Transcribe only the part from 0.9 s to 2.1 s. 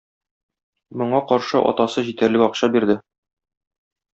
Моңа каршы атасы